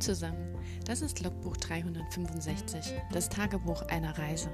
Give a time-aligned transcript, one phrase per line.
[0.00, 4.50] Zusammen, das ist Logbuch 365, das Tagebuch einer Reise.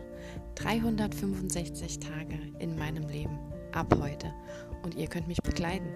[0.54, 3.38] 365 Tage in meinem Leben,
[3.72, 4.32] ab heute.
[4.84, 5.88] Und ihr könnt mich begleiten.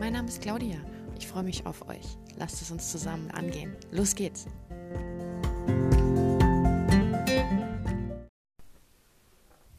[0.00, 0.78] Mein Name ist Claudia,
[1.18, 2.16] ich freue mich auf euch.
[2.36, 3.76] Lasst es uns zusammen angehen.
[3.90, 4.46] Los geht's!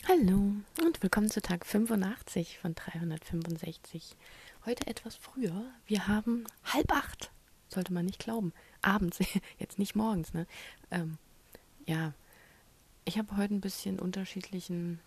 [0.08, 0.54] Hallo
[0.86, 4.16] und willkommen zu Tag 85 von 365.
[4.66, 5.66] Heute etwas früher.
[5.88, 7.32] Wir haben halb acht
[7.70, 8.54] sollte man nicht glauben.
[8.82, 9.20] Abends,
[9.60, 10.48] jetzt nicht morgens, ne?
[10.92, 11.18] Ähm,
[11.86, 12.14] ja,
[13.06, 15.00] ich habe heute ein bisschen unterschiedlichen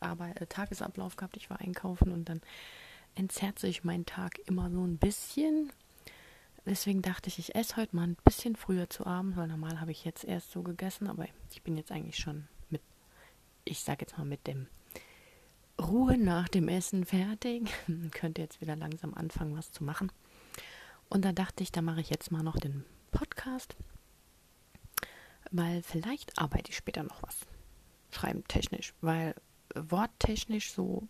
[0.00, 1.36] Arbeit, äh, Tagesablauf gehabt.
[1.36, 2.40] Ich war einkaufen und dann
[3.14, 5.72] entzerrt sich mein Tag immer so ein bisschen.
[6.66, 9.90] Deswegen dachte ich, ich esse heute mal ein bisschen früher zu Abend, weil normal habe
[9.90, 12.82] ich jetzt erst so gegessen, aber ich bin jetzt eigentlich schon mit,
[13.64, 14.68] ich sage jetzt mal mit dem
[15.80, 17.72] Ruhe nach dem Essen fertig.
[18.12, 20.12] Könnte jetzt wieder langsam anfangen, was zu machen.
[21.08, 23.76] Und da dachte ich, da mache ich jetzt mal noch den Podcast,
[25.50, 27.40] weil vielleicht arbeite ich später noch was.
[28.10, 29.34] Schreiben technisch, weil
[29.74, 31.06] worttechnisch so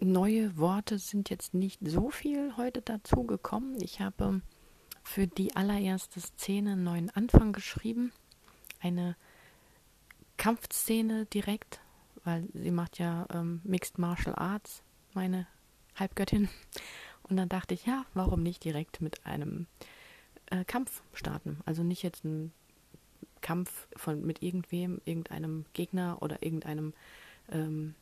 [0.00, 3.78] neue Worte sind jetzt nicht so viel heute dazu gekommen.
[3.80, 4.42] Ich habe
[5.02, 8.12] für die allererste Szene einen neuen Anfang geschrieben.
[8.80, 9.16] Eine
[10.36, 11.80] Kampfszene direkt,
[12.24, 14.82] weil sie macht ja ähm, Mixed Martial Arts,
[15.14, 15.46] meine
[15.94, 16.48] Halbgöttin.
[17.32, 19.66] Und dann dachte ich, ja, warum nicht direkt mit einem
[20.50, 21.60] äh, Kampf starten?
[21.64, 22.52] Also nicht jetzt ein
[23.40, 26.92] Kampf von mit irgendwem, irgendeinem Gegner oder irgendeinem
[27.50, 27.94] ähm,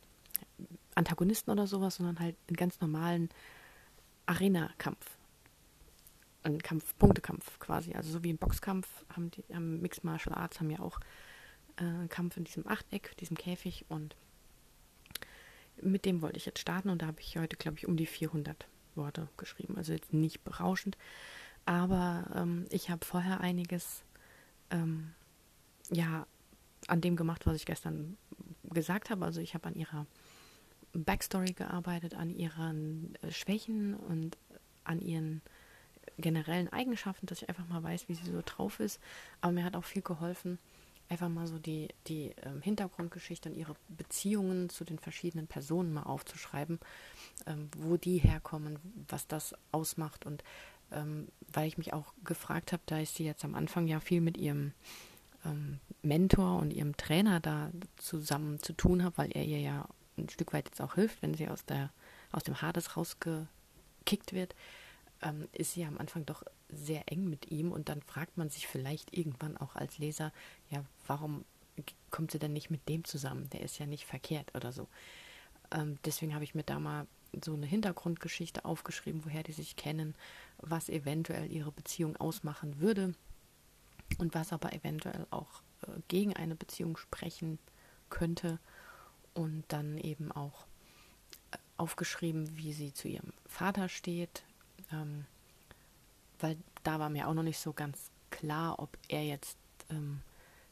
[0.96, 3.28] Antagonisten oder sowas, sondern halt einen ganz normalen
[4.26, 5.16] Arena-Kampf.
[6.42, 7.94] Ein Kampf, Punktekampf quasi.
[7.94, 10.98] Also so wie ein Boxkampf haben die haben Mixed Martial Arts haben ja auch
[11.76, 14.16] äh, einen Kampf in diesem Achteck, diesem Käfig und
[15.80, 18.06] mit dem wollte ich jetzt starten und da habe ich heute, glaube ich, um die
[18.06, 19.76] 400 Worte geschrieben.
[19.76, 20.96] Also jetzt nicht berauschend,
[21.64, 24.02] aber ähm, ich habe vorher einiges
[24.70, 25.12] ähm,
[25.90, 26.26] ja
[26.86, 28.16] an dem gemacht, was ich gestern
[28.64, 29.24] gesagt habe.
[29.24, 30.06] Also ich habe an ihrer
[30.92, 34.36] Backstory gearbeitet, an ihren äh, Schwächen und
[34.84, 35.42] an ihren
[36.18, 39.00] generellen Eigenschaften, dass ich einfach mal weiß, wie sie so drauf ist.
[39.40, 40.58] Aber mir hat auch viel geholfen,
[41.10, 46.04] einfach mal so die, die ähm, Hintergrundgeschichte und ihre Beziehungen zu den verschiedenen Personen mal
[46.04, 46.78] aufzuschreiben,
[47.46, 48.78] ähm, wo die herkommen,
[49.08, 50.24] was das ausmacht.
[50.24, 50.44] Und
[50.92, 54.20] ähm, weil ich mich auch gefragt habe, da ich sie jetzt am Anfang ja viel
[54.20, 54.72] mit ihrem
[55.44, 60.28] ähm, Mentor und ihrem Trainer da zusammen zu tun habe, weil er ihr ja ein
[60.28, 61.90] Stück weit jetzt auch hilft, wenn sie aus, der,
[62.30, 64.54] aus dem Hades rausgekickt wird,
[65.22, 68.66] ähm, ist sie am Anfang doch sehr eng mit ihm und dann fragt man sich
[68.66, 70.32] vielleicht irgendwann auch als Leser,
[70.70, 71.44] ja, warum
[72.10, 73.48] kommt sie denn nicht mit dem zusammen?
[73.50, 74.88] Der ist ja nicht verkehrt oder so.
[75.70, 77.06] Ähm, deswegen habe ich mir da mal
[77.44, 80.14] so eine Hintergrundgeschichte aufgeschrieben, woher die sich kennen,
[80.58, 83.14] was eventuell ihre Beziehung ausmachen würde
[84.18, 87.58] und was aber eventuell auch äh, gegen eine Beziehung sprechen
[88.08, 88.58] könnte
[89.34, 90.66] und dann eben auch
[91.52, 94.42] äh, aufgeschrieben, wie sie zu ihrem Vater steht,
[94.92, 95.24] ähm,
[96.38, 99.58] weil da war mir auch noch nicht so ganz klar, ob er jetzt
[99.90, 100.22] ähm,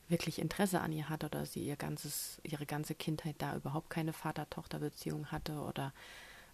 [0.09, 4.13] wirklich Interesse an ihr hat oder sie ihr ganzes, ihre ganze Kindheit da überhaupt keine
[4.13, 5.93] Vater-Tochter-Beziehung hatte oder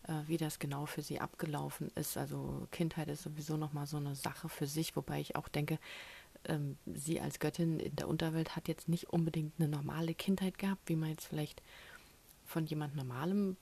[0.09, 2.17] äh, wie das genau für sie abgelaufen ist.
[2.17, 5.79] Also Kindheit ist sowieso nochmal so eine Sache für sich, wobei ich auch denke,
[6.47, 10.83] ähm, sie als Göttin in der Unterwelt hat jetzt nicht unbedingt eine normale Kindheit gehabt,
[10.89, 11.63] wie man jetzt vielleicht
[12.45, 13.57] von jemand Normalem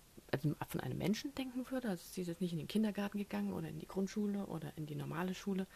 [0.68, 1.88] von einem Menschen denken würde.
[1.88, 4.86] Also sie ist jetzt nicht in den Kindergarten gegangen oder in die Grundschule oder in
[4.86, 5.66] die normale Schule.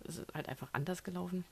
[0.00, 1.44] Es ist halt einfach anders gelaufen.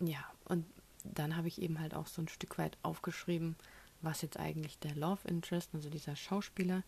[0.00, 0.64] Ja, und
[1.04, 3.56] dann habe ich eben halt auch so ein Stück weit aufgeschrieben,
[4.00, 6.82] was jetzt eigentlich der Love Interest, also dieser Schauspieler,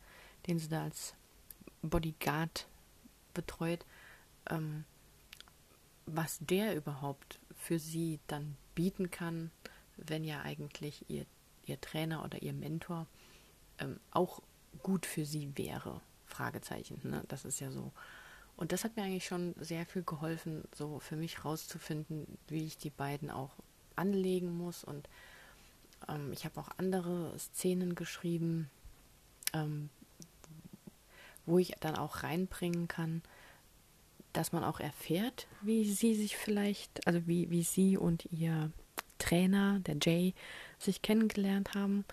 [0.47, 1.15] den sie da als
[1.83, 2.67] Bodyguard
[3.35, 3.85] betreut,
[4.51, 4.85] ähm,
[6.07, 9.51] was der überhaupt für sie dann bieten kann,
[9.97, 11.25] wenn ja eigentlich ihr,
[11.67, 13.07] ihr Trainer oder ihr Mentor
[13.79, 14.41] ähm, auch
[14.83, 16.01] gut für sie wäre.
[16.27, 17.01] Fragezeichen.
[17.03, 17.23] Ne?
[17.29, 17.93] Das ist ja so.
[18.57, 22.79] Und das hat mir eigentlich schon sehr viel geholfen, so für mich rauszufinden, wie ich
[22.79, 23.51] die beiden auch
[23.97, 24.85] anlegen muss.
[24.85, 25.09] Und
[26.09, 28.71] ähm, ich habe auch andere Szenen geschrieben,
[29.53, 29.91] ähm,
[31.47, 33.23] wo ich dann auch reinbringen kann,
[34.33, 38.71] dass man auch erfährt, wie sie sich vielleicht, also wie, wie sie und ihr
[39.19, 40.35] Trainer, der Jay,
[40.79, 42.05] sich kennengelernt haben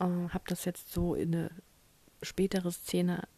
[0.00, 1.50] äh, habe das jetzt so in eine
[2.22, 3.28] spätere Szene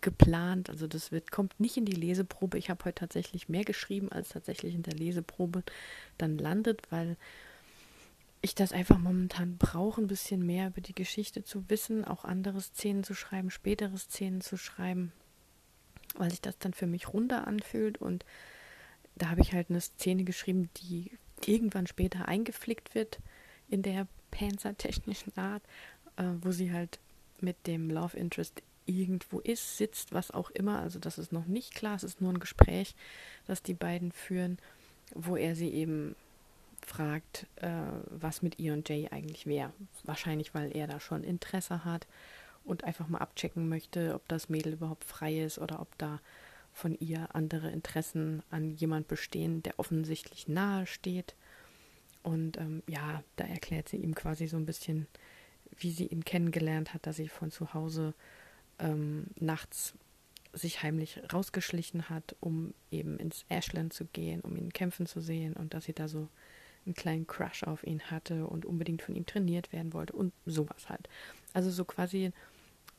[0.00, 0.68] geplant.
[0.70, 2.58] Also das wird, kommt nicht in die Leseprobe.
[2.58, 5.62] Ich habe heute tatsächlich mehr geschrieben, als tatsächlich in der Leseprobe
[6.18, 7.16] dann landet, weil
[8.40, 12.60] ich das einfach momentan brauche, ein bisschen mehr über die Geschichte zu wissen, auch andere
[12.60, 15.12] Szenen zu schreiben, spätere Szenen zu schreiben.
[16.16, 18.24] weil sich das dann für mich runder anfühlt und
[19.16, 21.12] da habe ich halt eine Szene geschrieben, die
[21.44, 23.18] irgendwann später eingeflickt wird
[23.68, 25.62] in der panzertechnischen Art,
[26.18, 26.98] äh, wo sie halt
[27.40, 30.80] mit dem Love Interest irgendwo ist, sitzt, was auch immer.
[30.80, 32.94] Also das ist noch nicht klar, es ist nur ein Gespräch,
[33.46, 34.58] das die beiden führen,
[35.14, 36.16] wo er sie eben
[36.86, 37.68] fragt, äh,
[38.10, 39.72] was mit ihr und Jay eigentlich wäre.
[40.04, 42.06] Wahrscheinlich, weil er da schon Interesse hat
[42.64, 46.20] und einfach mal abchecken möchte, ob das Mädel überhaupt frei ist oder ob da
[46.72, 51.34] von ihr andere Interessen an jemand bestehen, der offensichtlich nahe steht.
[52.22, 55.06] Und ähm, ja, da erklärt sie ihm quasi so ein bisschen,
[55.78, 58.14] wie sie ihn kennengelernt hat, dass sie von zu Hause
[58.78, 59.94] ähm, nachts
[60.52, 65.52] sich heimlich rausgeschlichen hat, um eben ins Ashland zu gehen, um ihn kämpfen zu sehen
[65.54, 66.28] und dass sie da so
[66.86, 70.88] einen kleinen Crush auf ihn hatte und unbedingt von ihm trainiert werden wollte und sowas
[70.88, 71.08] halt.
[71.52, 72.32] Also so quasi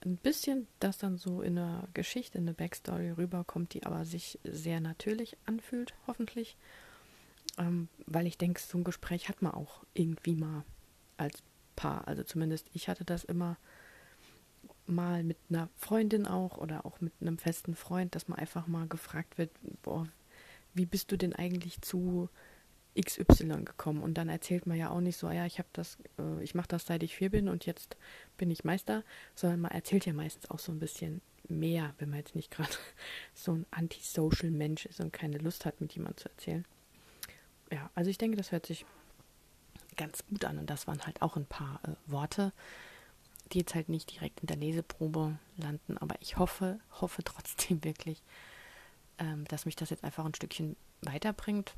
[0.06, 4.40] ein bisschen das dann so in einer Geschichte, in eine Backstory rüberkommt, die aber sich
[4.44, 6.56] sehr natürlich anfühlt, hoffentlich.
[7.58, 10.64] Ähm, weil ich denke, so ein Gespräch hat man auch irgendwie mal
[11.18, 11.44] als
[11.80, 12.10] Paar.
[12.10, 13.56] Also zumindest ich hatte das immer
[14.86, 18.86] mal mit einer Freundin auch oder auch mit einem festen Freund, dass man einfach mal
[18.88, 20.06] gefragt wird, boah,
[20.74, 22.28] wie bist du denn eigentlich zu
[23.00, 24.04] XY gekommen?
[24.04, 26.68] Und dann erzählt man ja auch nicht so, ja, ich habe das, äh, ich mache
[26.68, 27.96] das seit ich vier bin und jetzt
[28.36, 29.06] bin ich Meister,
[29.36, 32.74] sondern man erzählt ja meistens auch so ein bisschen mehr, wenn man jetzt nicht gerade
[33.34, 36.66] so ein antisocial Mensch ist und keine Lust hat, mit jemandem zu erzählen.
[37.72, 38.86] Ja, also ich denke, das hört sich
[39.96, 42.54] ganz gut an und das waren halt auch ein paar äh, Worte,
[43.52, 48.22] die jetzt halt nicht direkt in der Leseprobe landen, aber ich hoffe, hoffe trotzdem wirklich,
[49.18, 51.74] ähm, dass mich das jetzt einfach ein Stückchen weiterbringt.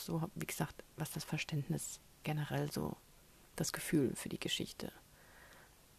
[0.00, 2.96] So, wie gesagt, was das Verständnis generell so,
[3.56, 4.92] das Gefühl für die Geschichte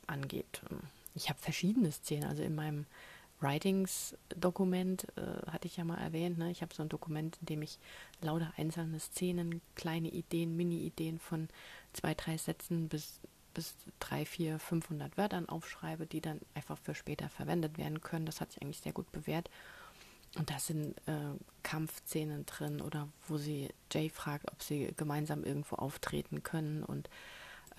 [0.07, 0.61] angeht.
[1.15, 2.85] Ich habe verschiedene Szenen, also in meinem
[3.41, 6.51] Writings-Dokument äh, hatte ich ja mal erwähnt, ne?
[6.51, 7.79] ich habe so ein Dokument, in dem ich
[8.21, 11.47] lauter einzelne Szenen, kleine Ideen, Mini-Ideen von
[11.93, 13.19] zwei, drei Sätzen bis
[13.53, 18.25] bis drei, vier, 500 Wörtern aufschreibe, die dann einfach für später verwendet werden können.
[18.25, 19.49] Das hat sich eigentlich sehr gut bewährt.
[20.37, 21.33] Und da sind äh,
[21.63, 27.09] Kampfszenen drin oder wo sie Jay fragt, ob sie gemeinsam irgendwo auftreten können und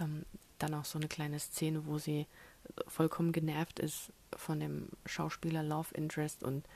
[0.00, 0.24] ähm,
[0.58, 2.26] dann auch so eine kleine Szene, wo sie
[2.86, 6.66] vollkommen genervt ist von dem Schauspieler Love Interest und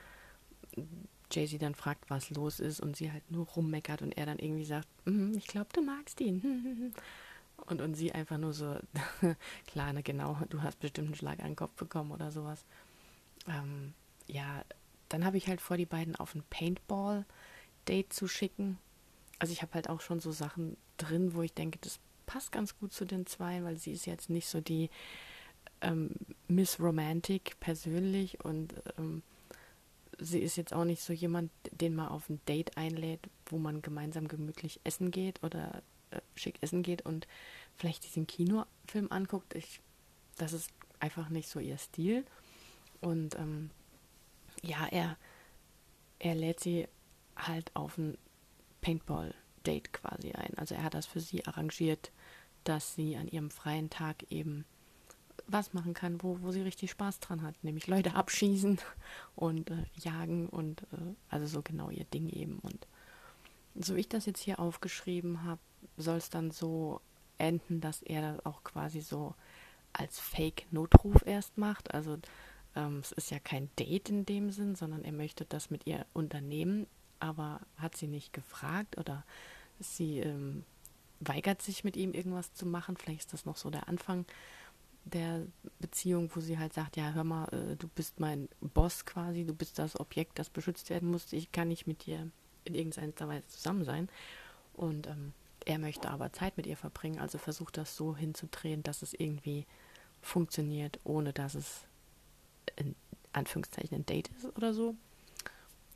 [1.31, 4.39] Jay sie dann fragt, was los ist und sie halt nur rummeckert und er dann
[4.39, 6.95] irgendwie sagt, mm, ich glaube, du magst ihn.
[7.67, 8.77] Und, und sie einfach nur so,
[9.69, 12.65] klar, ne, genau, du hast bestimmt einen Schlag an den Kopf bekommen oder sowas.
[13.47, 13.95] Ähm,
[14.27, 14.65] ja,
[15.09, 18.77] dann habe ich halt vor, die beiden auf ein Paintball-Date zu schicken.
[19.39, 22.77] Also ich habe halt auch schon so Sachen drin, wo ich denke, das passt ganz
[22.77, 24.91] gut zu den zwei, weil sie ist jetzt nicht so die
[25.85, 26.11] ähm,
[26.49, 29.23] Miss Romantic persönlich und ähm,
[30.19, 33.83] sie ist jetzt auch nicht so jemand, den man auf ein Date einlädt, wo man
[33.83, 37.27] gemeinsam gemütlich essen geht oder äh, schick essen geht und
[37.77, 39.55] vielleicht diesen Kinofilm anguckt.
[39.55, 39.81] Ich,
[40.37, 40.71] das ist
[41.01, 42.25] einfach nicht so ihr Stil.
[43.01, 43.71] Und ähm,
[44.63, 45.17] ja, er,
[46.19, 46.89] er lädt sie
[47.37, 48.17] halt auf ein
[48.81, 50.57] Paintball-Date quasi ein.
[50.57, 52.13] Also er hat das für sie arrangiert,
[52.65, 54.65] dass sie an ihrem freien Tag eben
[55.47, 58.79] was machen kann, wo, wo sie richtig Spaß dran hat, nämlich Leute abschießen
[59.37, 62.59] und äh, jagen und äh, also so genau ihr Ding eben.
[62.61, 62.87] Und
[63.75, 65.61] so ich das jetzt hier aufgeschrieben habe,
[65.97, 67.01] soll es dann so
[67.39, 69.35] enden, dass er das auch quasi so
[69.93, 71.95] als Fake-Notruf erst macht.
[71.95, 72.19] Also
[72.77, 76.07] ähm, es ist ja kein Date in dem Sinn, sondern er möchte das mit ihr
[76.13, 76.87] unternehmen,
[77.21, 79.25] aber hat sie nicht gefragt oder
[79.81, 80.65] sie ähm,
[81.21, 82.97] weigert sich mit ihm irgendwas zu machen.
[82.97, 84.25] Vielleicht ist das noch so der Anfang
[85.05, 85.43] der
[85.81, 89.55] Beziehung, wo sie halt sagt, ja, hör mal, äh, du bist mein Boss quasi, du
[89.55, 92.31] bist das Objekt, das beschützt werden muss, ich kann nicht mit dir
[92.65, 94.09] in irgendeiner Weise zusammen sein.
[94.73, 95.33] Und ähm,
[95.65, 99.67] er möchte aber Zeit mit ihr verbringen, also versucht das so hinzudrehen, dass es irgendwie
[100.21, 101.83] funktioniert, ohne dass es
[102.77, 102.95] in
[103.33, 104.95] Anführungszeichen ein Date ist oder so.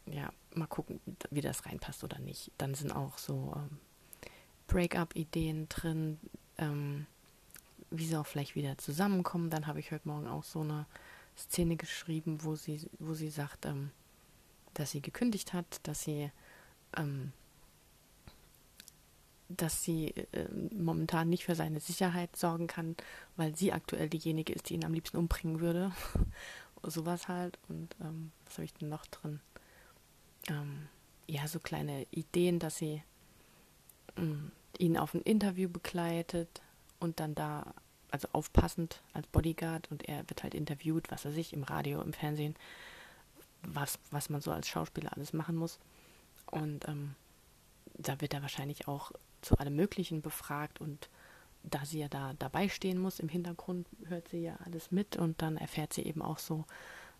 [0.06, 1.00] Ja, mal gucken,
[1.30, 2.50] wie das reinpasst oder nicht.
[2.58, 3.78] Dann sind auch so ähm,
[4.66, 6.18] Break-up-Ideen drin,
[6.56, 7.06] ähm,
[7.90, 9.50] wie sie auch vielleicht wieder zusammenkommen.
[9.50, 10.86] Dann habe ich heute Morgen auch so eine
[11.36, 13.90] Szene geschrieben, wo sie, wo sie sagt, ähm,
[14.74, 16.30] dass sie gekündigt hat, dass sie
[16.96, 17.32] ähm,
[19.48, 22.96] dass sie äh, momentan nicht für seine Sicherheit sorgen kann,
[23.36, 25.92] weil sie aktuell diejenige ist, die ihn am liebsten umbringen würde.
[26.82, 27.58] Sowas halt.
[27.68, 29.40] Und ähm, was habe ich denn noch drin?
[30.48, 30.88] Ähm,
[31.26, 33.02] ja, so kleine Ideen, dass sie
[34.16, 36.60] ähm, ihn auf ein Interview begleitet
[37.00, 37.74] und dann da,
[38.10, 42.12] also aufpassend als Bodyguard und er wird halt interviewt, was er sich im Radio, im
[42.12, 42.56] Fernsehen
[43.62, 45.78] was, was man so als Schauspieler alles machen muss.
[46.50, 47.14] Und ähm,
[47.94, 49.12] da wird er wahrscheinlich auch
[49.42, 51.08] zu allem Möglichen befragt und
[51.62, 55.42] da sie ja da dabei stehen muss, im Hintergrund hört sie ja alles mit und
[55.42, 56.64] dann erfährt sie eben auch so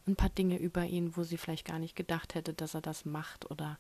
[0.07, 3.05] ein paar Dinge über ihn, wo sie vielleicht gar nicht gedacht hätte, dass er das
[3.05, 3.79] macht oder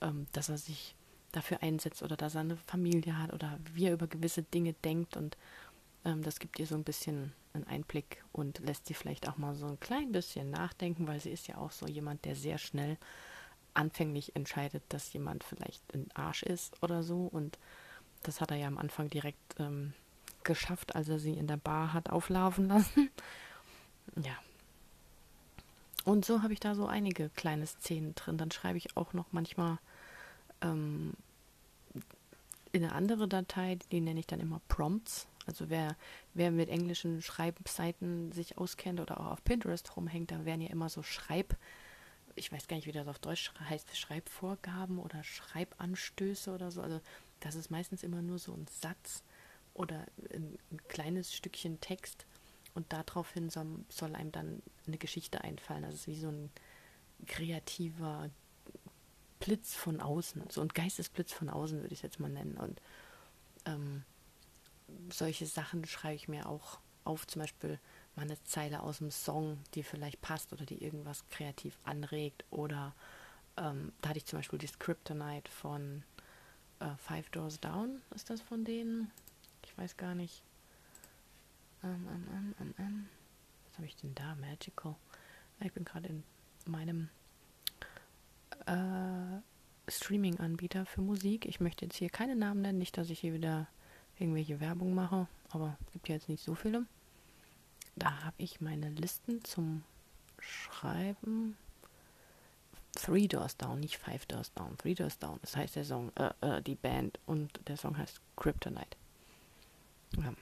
[0.00, 0.94] ähm, dass er sich
[1.32, 5.16] dafür einsetzt oder dass er eine Familie hat oder wie er über gewisse Dinge denkt
[5.16, 5.36] und
[6.04, 9.54] ähm, das gibt ihr so ein bisschen einen Einblick und lässt sie vielleicht auch mal
[9.54, 12.96] so ein klein bisschen nachdenken, weil sie ist ja auch so jemand, der sehr schnell
[13.74, 17.26] anfänglich entscheidet, dass jemand vielleicht ein Arsch ist oder so.
[17.26, 17.58] Und
[18.22, 19.92] das hat er ja am Anfang direkt ähm,
[20.44, 23.10] geschafft, als er sie in der Bar hat auflaufen lassen.
[24.16, 24.36] ja.
[26.04, 28.36] Und so habe ich da so einige kleine Szenen drin.
[28.36, 29.78] Dann schreibe ich auch noch manchmal
[30.62, 31.14] ähm,
[32.72, 35.26] in eine andere Datei, die nenne ich dann immer Prompts.
[35.46, 35.96] Also wer,
[36.34, 40.88] wer mit englischen Schreibseiten sich auskennt oder auch auf Pinterest rumhängt, da werden ja immer
[40.88, 41.56] so Schreib,
[42.36, 46.80] ich weiß gar nicht, wie das auf Deutsch heißt, Schreibvorgaben oder Schreibanstöße oder so.
[46.80, 47.00] Also
[47.40, 49.22] das ist meistens immer nur so ein Satz
[49.74, 52.24] oder ein, ein kleines Stückchen Text
[52.74, 55.82] und daraufhin soll, soll einem dann eine Geschichte einfallen.
[55.82, 56.50] Das ist wie so ein
[57.26, 58.30] kreativer
[59.44, 62.56] Blitz von außen, so ein Geistesblitz von außen würde ich es jetzt mal nennen.
[62.56, 62.80] Und
[63.64, 64.04] ähm,
[65.10, 67.80] solche Sachen schreibe ich mir auch auf, zum Beispiel
[68.14, 72.44] mal eine Zeile aus dem Song, die vielleicht passt oder die irgendwas kreativ anregt.
[72.50, 72.94] Oder
[73.56, 76.04] ähm, da hatte ich zum Beispiel die Kryptonite von
[76.78, 78.00] äh, Five Doors Down.
[78.14, 79.10] Ist das von denen?
[79.64, 80.44] Ich weiß gar nicht.
[81.82, 83.08] Ähm, ähm, ähm, ähm
[83.66, 84.36] Was habe ich denn da?
[84.36, 84.94] Magical.
[85.58, 86.22] Ich bin gerade in
[86.64, 87.08] meinem
[88.66, 91.46] äh, Streaming-Anbieter für Musik.
[91.46, 93.68] Ich möchte jetzt hier keine Namen nennen, nicht, dass ich hier wieder
[94.18, 96.86] irgendwelche Werbung mache, aber es gibt ja jetzt nicht so viele.
[97.96, 99.84] Da habe ich meine Listen zum
[100.38, 101.56] Schreiben.
[102.94, 104.76] Three Doors Down, nicht Five Doors Down.
[104.78, 108.20] Three Doors Down, das heißt der Song, äh, äh, die Band und der Song heißt
[108.36, 108.96] Kryptonite.
[110.18, 110.32] Ja.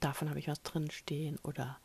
[0.00, 1.78] Davon habe ich was drin stehen oder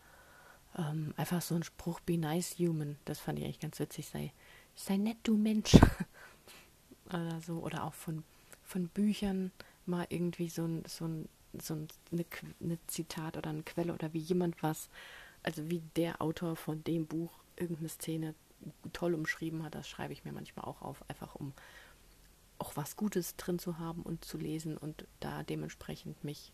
[0.78, 4.34] ähm, einfach so ein Spruch, be nice human, das fand ich eigentlich ganz witzig, sei,
[4.76, 5.76] sei nett, du Mensch.
[7.06, 8.24] oder so, oder auch von,
[8.64, 9.52] von Büchern
[9.86, 12.26] mal irgendwie so ein, so ein, so ein eine,
[12.62, 14.90] eine Zitat oder eine Quelle oder wie jemand was,
[15.44, 18.36] also wie der Autor von dem Buch irgendeine Szene
[18.94, 21.54] toll umschrieben hat, das schreibe ich mir manchmal auch auf, einfach um
[22.60, 26.52] auch was Gutes drin zu haben und zu lesen und da dementsprechend mich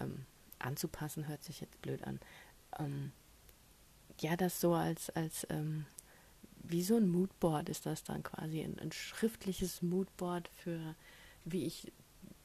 [0.00, 0.26] ähm,
[0.58, 2.18] anzupassen, hört sich jetzt blöd an.
[2.78, 3.12] Ähm,
[4.20, 5.86] ja, das so als, als ähm,
[6.68, 10.94] wie so ein Moodboard ist das dann quasi, ein, ein schriftliches Moodboard für
[11.44, 11.92] wie ich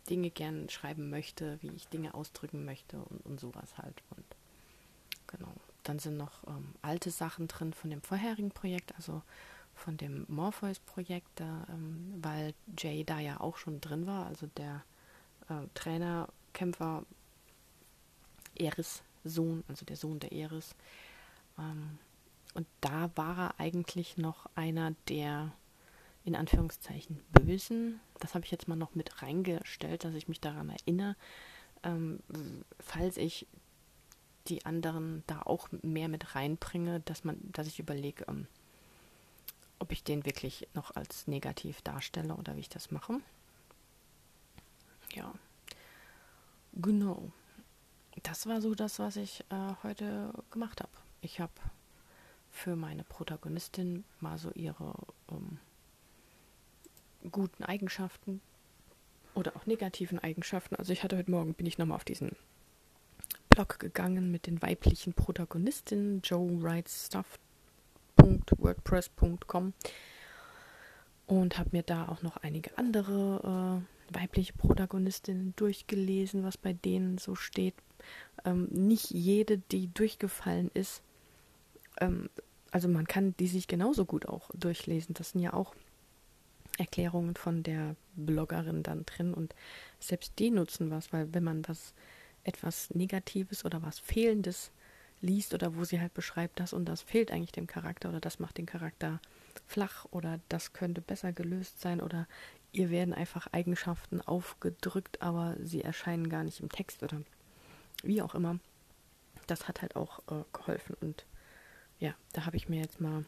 [0.09, 4.01] Dinge gern schreiben möchte, wie ich Dinge ausdrücken möchte und, und sowas halt.
[4.15, 4.25] Und
[5.27, 5.53] genau.
[5.83, 9.21] Dann sind noch ähm, alte Sachen drin von dem vorherigen Projekt, also
[9.73, 14.83] von dem Morpheus-Projekt, ähm, weil Jay da ja auch schon drin war, also der
[15.47, 17.05] äh, Trainer, Kämpfer,
[18.55, 20.75] Eris Sohn, also der Sohn der Eris.
[21.57, 21.97] Ähm,
[22.53, 25.51] und da war er eigentlich noch einer der
[26.25, 27.99] in Anführungszeichen Bösen.
[28.19, 31.15] Das habe ich jetzt mal noch mit reingestellt, dass ich mich daran erinnere,
[31.83, 32.19] ähm,
[32.79, 33.47] falls ich
[34.47, 38.47] die anderen da auch mehr mit reinbringe, dass man, dass ich überlege, ähm,
[39.79, 43.21] ob ich den wirklich noch als negativ darstelle oder wie ich das mache.
[45.13, 45.33] Ja.
[46.73, 47.31] Genau.
[48.23, 50.91] Das war so das, was ich äh, heute gemacht habe.
[51.21, 51.53] Ich habe
[52.59, 54.93] für meine Protagonistin mal so ihre
[55.31, 55.57] ähm,
[57.31, 58.41] guten Eigenschaften
[59.33, 60.75] oder auch negativen Eigenschaften.
[60.75, 62.35] Also ich hatte heute Morgen, bin ich nochmal auf diesen
[63.47, 69.71] Blog gegangen mit den weiblichen Protagonistinnen, Joe Writes Stuff.wordpress.com
[71.27, 77.19] und habe mir da auch noch einige andere äh, weibliche Protagonistinnen durchgelesen, was bei denen
[77.19, 77.75] so steht.
[78.43, 81.03] Ähm, nicht jede, die durchgefallen ist,
[82.01, 82.29] ähm,
[82.71, 85.13] also man kann die sich genauso gut auch durchlesen.
[85.13, 85.75] Das sind ja auch
[86.77, 89.53] Erklärungen von der Bloggerin dann drin und
[89.99, 91.93] selbst die nutzen was, weil wenn man was
[92.43, 94.71] etwas Negatives oder was Fehlendes
[95.21, 98.39] liest oder wo sie halt beschreibt, das und das fehlt eigentlich dem Charakter oder das
[98.39, 99.19] macht den Charakter
[99.67, 102.27] flach oder das könnte besser gelöst sein oder
[102.71, 107.21] ihr werden einfach Eigenschaften aufgedrückt, aber sie erscheinen gar nicht im Text oder
[108.03, 108.59] wie auch immer.
[109.47, 111.25] Das hat halt auch äh, geholfen und
[111.99, 113.25] ja, da habe ich mir jetzt mal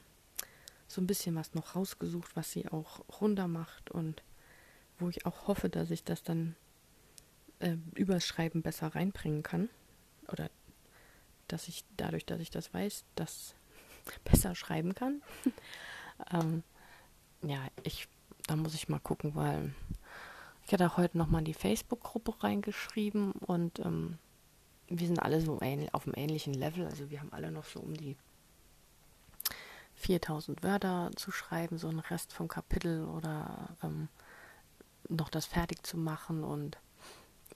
[0.88, 4.24] so ein bisschen was noch rausgesucht, was sie auch runter macht und
[5.00, 6.56] wo ich auch hoffe, dass ich das dann
[7.60, 9.70] äh, übers Schreiben besser reinbringen kann.
[10.32, 10.50] Oder
[11.48, 13.56] dass ich dadurch, dass ich das weiß, dass
[14.24, 15.22] besser schreiben kann.
[16.32, 16.64] ähm,
[17.44, 18.08] ja, ich,
[18.48, 19.74] da muss ich mal gucken, weil
[20.66, 24.18] ich hatte heute nochmal in die Facebook-Gruppe reingeschrieben und ähm,
[24.88, 25.60] wir sind alle so
[25.92, 26.86] auf einem ähnlichen Level.
[26.86, 28.16] Also wir haben alle noch so um die
[30.02, 34.08] 4000 Wörter zu schreiben, so ein Rest vom Kapitel oder ähm,
[35.10, 36.44] noch das fertig zu machen.
[36.44, 36.78] Und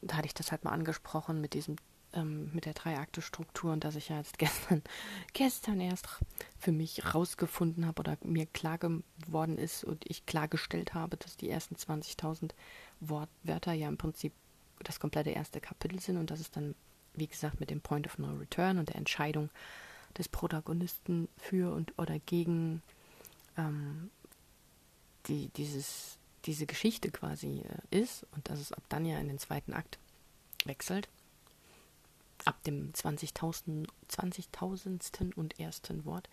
[0.02, 1.76] da hatte ich das halt mal angesprochen mit diesem
[2.16, 4.82] ähm, mit der Drei-Akte-Struktur und dass ich ja jetzt gestern,
[5.34, 6.08] gestern erst
[6.58, 11.50] für mich rausgefunden habe oder mir klar geworden ist und ich klargestellt habe, dass die
[11.50, 12.52] ersten 20.000
[13.00, 14.34] Wörter ja im Prinzip
[14.84, 16.76] das komplette erste Kapitel sind und dass es dann,
[17.14, 19.50] wie gesagt, mit dem Point of No Return und der Entscheidung
[20.18, 22.82] des Protagonisten für und oder gegen
[23.58, 24.10] ähm,
[25.28, 29.40] die, dieses, diese Geschichte quasi äh, ist und dass es ab dann ja in den
[29.40, 30.00] zweiten Akt
[30.66, 31.10] wechselt
[32.44, 35.34] ab dem 20.000 20.000.
[35.36, 36.30] und ersten Wort.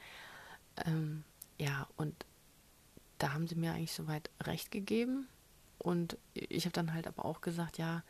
[0.84, 1.24] Ähm,
[1.58, 2.26] ja, und
[3.18, 5.28] da haben sie mir eigentlich soweit recht gegeben.
[5.78, 8.02] Und ich habe dann halt aber auch gesagt, ja,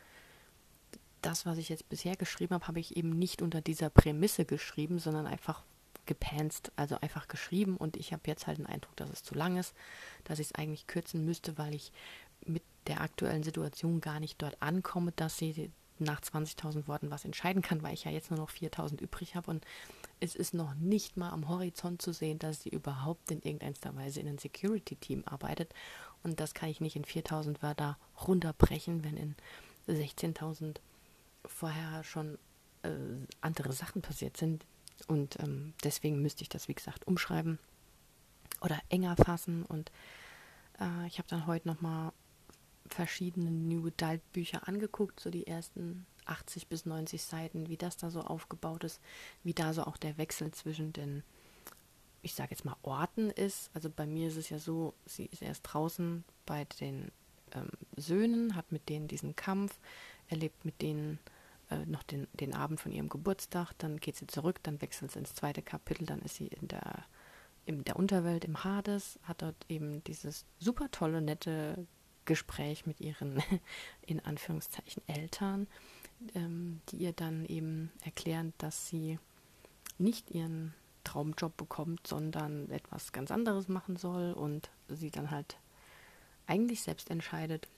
[1.23, 4.99] das, was ich jetzt bisher geschrieben habe, habe ich eben nicht unter dieser Prämisse geschrieben,
[4.99, 5.63] sondern einfach
[6.07, 7.77] gepanzt, also einfach geschrieben.
[7.77, 9.75] Und ich habe jetzt halt den Eindruck, dass es zu lang ist,
[10.25, 11.93] dass ich es eigentlich kürzen müsste, weil ich
[12.45, 17.63] mit der aktuellen Situation gar nicht dort ankomme, dass sie nach 20.000 Worten was entscheiden
[17.63, 19.65] kann, weil ich ja jetzt nur noch 4.000 übrig habe und
[20.19, 24.19] es ist noch nicht mal am Horizont zu sehen, dass sie überhaupt in irgendeiner Weise
[24.19, 25.73] in einem Security-Team arbeitet
[26.25, 29.37] und das kann ich nicht in 4.000 Wörter runterbrechen, wenn in
[29.89, 30.79] 16.000
[31.45, 32.39] vorher schon
[32.83, 32.91] äh,
[33.41, 34.65] andere Sachen passiert sind.
[35.09, 37.59] Und ähm, deswegen müsste ich das, wie gesagt, umschreiben
[38.61, 39.65] oder enger fassen.
[39.65, 39.91] Und
[40.81, 42.13] äh, ich habe dann heute nochmal
[42.89, 48.11] verschiedene New Adult Bücher angeguckt, so die ersten 80 bis 90 Seiten, wie das da
[48.11, 49.01] so aufgebaut ist,
[49.43, 51.23] wie da so auch der Wechsel zwischen den,
[52.23, 53.71] ich sage jetzt mal, Orten ist.
[53.75, 57.11] Also bei mir ist es ja so, sie ist erst draußen bei den
[57.53, 59.79] ähm, Söhnen, hat mit denen diesen Kampf,
[60.33, 61.21] erlebt mit denen
[61.71, 65.21] äh, noch den, den Abend von ihrem Geburtstag, dann geht sie zurück, dann wechselt sie
[65.21, 67.05] ins zweite Kapitel, dann ist sie in der
[67.65, 71.87] in der Unterwelt im Hades, hat dort eben dieses super tolle, nette
[72.25, 73.43] Gespräch mit ihren,
[74.07, 75.67] in Anführungszeichen, Eltern,
[76.35, 79.19] ähm, die ihr dann eben erklären, dass sie
[79.99, 85.59] nicht ihren Traumjob bekommt, sondern etwas ganz anderes machen soll und sie dann halt
[86.47, 87.69] eigentlich selbst entscheidet,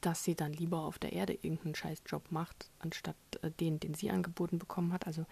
[0.00, 4.10] dass sie dann lieber auf der Erde irgendeinen Scheißjob macht, anstatt äh, den, den sie
[4.10, 5.06] angeboten bekommen hat.
[5.06, 5.26] Also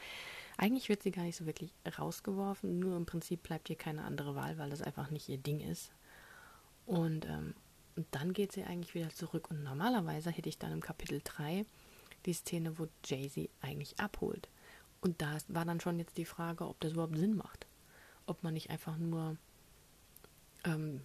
[0.56, 4.34] eigentlich wird sie gar nicht so wirklich rausgeworfen, nur im Prinzip bleibt ihr keine andere
[4.34, 5.92] Wahl, weil das einfach nicht ihr Ding ist.
[6.86, 7.54] Und, ähm,
[8.10, 9.50] dann geht sie eigentlich wieder zurück.
[9.50, 11.64] Und normalerweise hätte ich dann im Kapitel 3
[12.26, 14.48] die Szene, wo Jay-Z eigentlich abholt.
[15.00, 17.66] Und da war dann schon jetzt die Frage, ob das überhaupt Sinn macht.
[18.26, 19.36] Ob man nicht einfach nur,
[20.64, 21.02] ähm,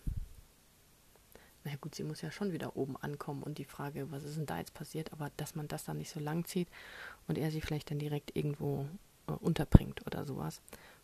[1.64, 4.46] naja gut, sie muss ja schon wieder oben ankommen und die Frage, was ist denn
[4.46, 6.68] da jetzt passiert, aber dass man das dann nicht so lang zieht
[7.28, 8.86] und er sie vielleicht dann direkt irgendwo
[9.28, 10.62] äh, unterbringt oder sowas.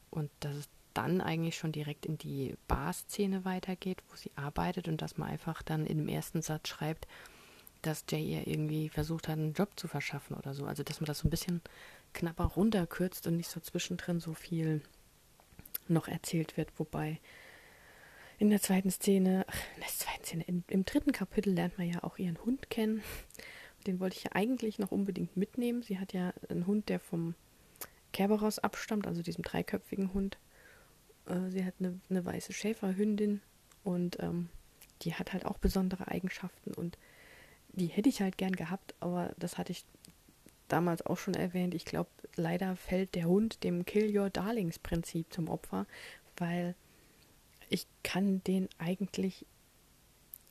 [0.10, 5.02] Und dass es dann eigentlich schon direkt in die Bar-Szene weitergeht, wo sie arbeitet und
[5.02, 7.08] dass man einfach dann in dem ersten Satz schreibt,
[7.82, 10.66] dass Jay ihr irgendwie versucht hat, einen Job zu verschaffen oder so.
[10.66, 11.62] Also dass man das so ein bisschen
[12.14, 14.82] knapper runterkürzt und nicht so zwischendrin so viel
[15.88, 16.72] noch erzählt wird.
[16.78, 17.20] Wobei
[18.40, 21.88] in der zweiten Szene, ach, in der zweiten Szene, in, im dritten Kapitel lernt man
[21.88, 23.04] ja auch ihren Hund kennen.
[23.88, 25.84] Den wollte ich ja eigentlich noch unbedingt mitnehmen.
[25.84, 27.36] Sie hat ja einen Hund, der vom
[28.12, 30.38] Kerberos abstammt, also diesem dreiköpfigen Hund.
[31.28, 33.42] Äh, sie hat eine, eine, weiße Schäferhündin
[33.84, 34.50] und ähm,
[35.02, 36.98] die hat halt auch besondere Eigenschaften und
[37.74, 39.86] die hätte ich halt gern gehabt, aber das hatte ich
[40.68, 41.74] damals auch schon erwähnt.
[41.74, 45.86] Ich glaube, leider fällt der Hund dem Kill Your Darlings Prinzip zum Opfer,
[46.38, 46.76] weil
[47.70, 49.46] ich kann den eigentlich,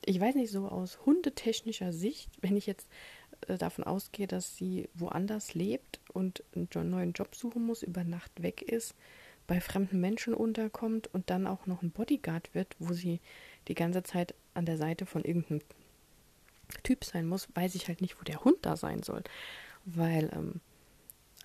[0.05, 2.89] ich weiß nicht, so aus hundetechnischer Sicht, wenn ich jetzt
[3.47, 8.41] äh, davon ausgehe, dass sie woanders lebt und einen neuen Job suchen muss, über Nacht
[8.41, 8.95] weg ist,
[9.47, 13.19] bei fremden Menschen unterkommt und dann auch noch ein Bodyguard wird, wo sie
[13.67, 15.61] die ganze Zeit an der Seite von irgendeinem
[16.83, 19.23] Typ sein muss, weiß ich halt nicht, wo der Hund da sein soll.
[19.85, 20.61] Weil, ähm,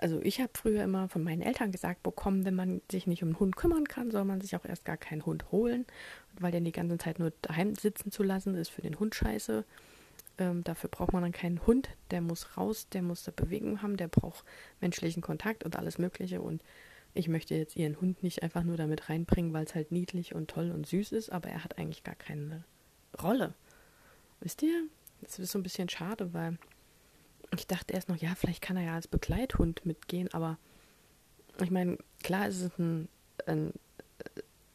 [0.04, 3.30] also ich habe früher immer von meinen Eltern gesagt bekommen, wenn man sich nicht um
[3.30, 5.86] einen Hund kümmern kann, soll man sich auch erst gar keinen Hund holen,
[6.38, 9.64] weil den die ganze Zeit nur daheim sitzen zu lassen, ist für den Hund scheiße.
[10.36, 13.96] Ähm, dafür braucht man dann keinen Hund, der muss raus, der muss da Bewegung haben,
[13.96, 14.44] der braucht
[14.82, 16.62] menschlichen Kontakt und alles Mögliche und
[17.14, 20.50] ich möchte jetzt ihren Hund nicht einfach nur damit reinbringen, weil es halt niedlich und
[20.50, 22.64] toll und süß ist, aber er hat eigentlich gar keine
[23.22, 23.54] Rolle.
[24.40, 24.82] Wisst ihr?
[25.22, 26.58] Das ist so ein bisschen schade, weil
[27.52, 30.58] ich dachte erst noch, ja, vielleicht kann er ja als Begleithund mitgehen, aber
[31.60, 33.08] ich meine, klar ist es ein,
[33.46, 33.72] ein,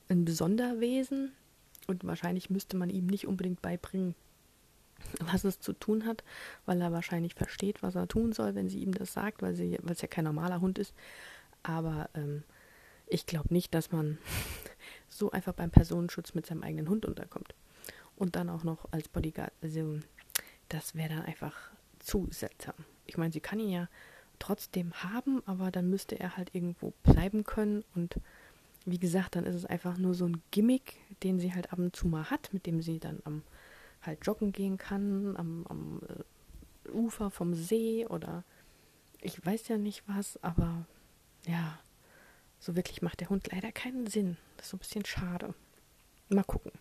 [0.09, 1.31] ein Besonderwesen
[1.87, 4.15] und wahrscheinlich müsste man ihm nicht unbedingt beibringen,
[5.19, 6.23] was es zu tun hat,
[6.65, 10.01] weil er wahrscheinlich versteht, was er tun soll, wenn sie ihm das sagt, weil es
[10.01, 10.93] ja kein normaler Hund ist.
[11.63, 12.43] Aber ähm,
[13.07, 14.17] ich glaube nicht, dass man
[15.09, 17.55] so einfach beim Personenschutz mit seinem eigenen Hund unterkommt.
[18.15, 19.53] Und dann auch noch als Bodyguard.
[19.61, 19.99] Also,
[20.67, 22.75] das wäre dann einfach zu seltsam.
[23.05, 23.89] Ich meine, sie kann ihn ja
[24.39, 27.83] trotzdem haben, aber dann müsste er halt irgendwo bleiben können.
[27.95, 28.19] Und
[28.85, 31.95] wie gesagt, dann ist es einfach nur so ein Gimmick, den sie halt ab und
[31.95, 33.43] zu mal hat, mit dem sie dann am
[34.01, 38.43] halt joggen gehen kann, am, am äh, Ufer vom See oder
[39.21, 40.85] ich weiß ja nicht was, aber
[41.45, 41.79] ja,
[42.59, 44.37] so wirklich macht der Hund leider keinen Sinn.
[44.57, 45.53] Das ist so ein bisschen schade.
[46.29, 46.71] Mal gucken.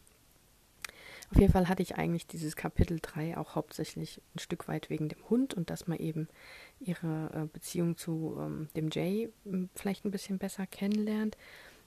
[1.30, 5.08] Auf jeden Fall hatte ich eigentlich dieses Kapitel 3 auch hauptsächlich ein Stück weit wegen
[5.08, 6.28] dem Hund und dass man eben
[6.80, 11.36] ihre äh, Beziehung zu ähm, dem Jay hm, vielleicht ein bisschen besser kennenlernt.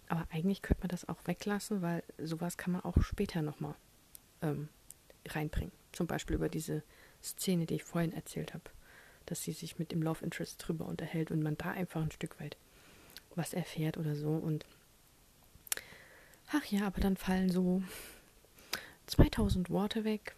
[0.09, 3.75] Aber eigentlich könnte man das auch weglassen, weil sowas kann man auch später nochmal
[4.41, 4.69] ähm,
[5.27, 5.71] reinbringen.
[5.91, 6.83] Zum Beispiel über diese
[7.23, 8.65] Szene, die ich vorhin erzählt habe,
[9.25, 12.39] dass sie sich mit dem Love Interest drüber unterhält und man da einfach ein Stück
[12.39, 12.57] weit
[13.35, 14.29] was erfährt oder so.
[14.29, 14.65] Und
[16.51, 17.81] ach ja, aber dann fallen so
[19.11, 20.35] 2000 Worte weg.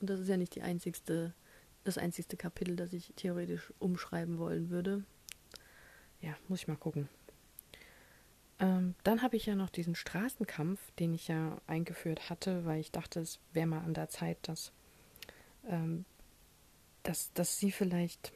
[0.00, 1.32] Und das ist ja nicht die einzigste,
[1.84, 5.04] das einzigste Kapitel, das ich theoretisch umschreiben wollen würde.
[6.20, 7.08] Ja, muss ich mal gucken.
[8.60, 12.90] Ähm, dann habe ich ja noch diesen Straßenkampf, den ich ja eingeführt hatte, weil ich
[12.90, 14.72] dachte, es wäre mal an der Zeit, dass,
[15.68, 16.04] ähm,
[17.04, 18.32] dass, dass sie vielleicht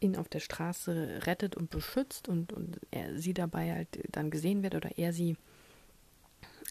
[0.00, 4.62] ihn auf der Straße rettet und beschützt und, und er sie dabei halt dann gesehen
[4.62, 5.36] wird oder er sie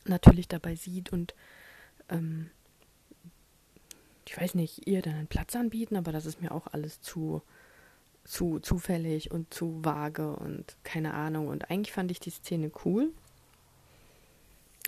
[0.05, 1.35] natürlich dabei sieht und
[2.09, 2.49] ähm,
[4.29, 7.41] ich weiß nicht, ihr dann einen Platz anbieten, aber das ist mir auch alles zu,
[8.23, 11.47] zu zufällig und zu vage und keine Ahnung.
[11.47, 13.11] Und eigentlich fand ich die Szene cool.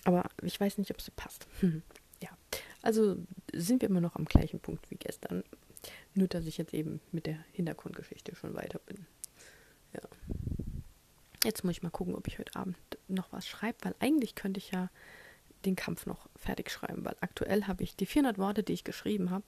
[0.04, 1.48] Aber ich weiß nicht, ob sie passt.
[2.24, 2.30] Ja.
[2.84, 3.18] Also
[3.52, 5.44] sind wir immer noch am gleichen Punkt wie gestern.
[6.14, 9.06] Nur, dass ich jetzt eben mit der Hintergrundgeschichte schon weiter bin.
[9.94, 10.02] Ja.
[11.44, 14.60] Jetzt muss ich mal gucken, ob ich heute Abend noch was schreibe, weil eigentlich könnte
[14.60, 14.90] ich ja
[15.66, 19.30] den Kampf noch fertig schreiben, weil aktuell habe ich die 400 Worte, die ich geschrieben
[19.30, 19.46] habe,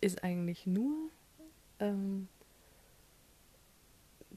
[0.00, 1.10] ist eigentlich nur
[1.78, 2.28] ähm,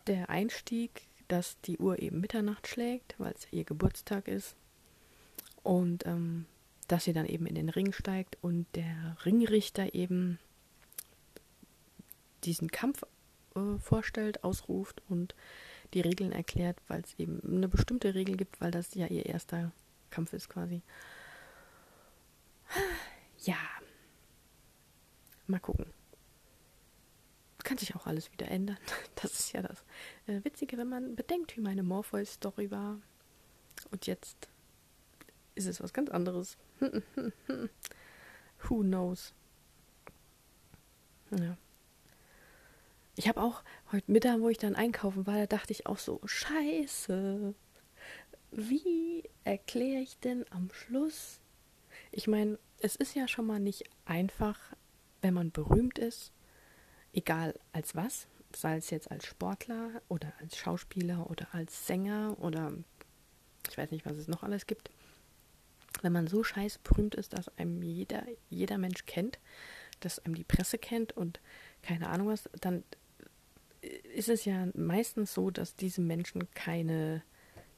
[0.07, 4.55] der Einstieg, dass die Uhr eben Mitternacht schlägt, weil es ihr Geburtstag ist.
[5.63, 6.45] Und ähm,
[6.87, 10.39] dass sie dann eben in den Ring steigt und der Ringrichter eben
[12.45, 13.03] diesen Kampf
[13.55, 15.35] äh, vorstellt, ausruft und
[15.93, 19.71] die Regeln erklärt, weil es eben eine bestimmte Regel gibt, weil das ja ihr erster
[20.09, 20.81] Kampf ist quasi.
[23.39, 23.57] Ja.
[25.47, 25.85] Mal gucken
[27.65, 28.77] kann sich auch alles wieder ändern.
[29.15, 29.83] Das ist ja das
[30.27, 32.99] äh, Witzige, wenn man bedenkt, wie meine Morpheus-Story war.
[33.91, 34.49] Und jetzt
[35.55, 36.57] ist es was ganz anderes.
[38.69, 39.33] Who knows?
[41.31, 41.57] Ja.
[43.15, 46.19] Ich habe auch heute Mittag, wo ich dann einkaufen war, da dachte ich auch so,
[46.25, 47.53] scheiße.
[48.51, 51.39] Wie erkläre ich denn am Schluss?
[52.11, 54.59] Ich meine, es ist ja schon mal nicht einfach,
[55.21, 56.33] wenn man berühmt ist
[57.15, 62.73] egal als was, sei es jetzt als Sportler oder als Schauspieler oder als Sänger oder
[63.69, 64.91] ich weiß nicht, was es noch alles gibt.
[66.01, 69.39] Wenn man so scheiß berühmt ist, dass einem jeder, jeder Mensch kennt,
[70.01, 71.39] dass einem die Presse kennt und
[71.81, 72.83] keine Ahnung was, dann
[74.15, 77.23] ist es ja meistens so, dass diese Menschen keine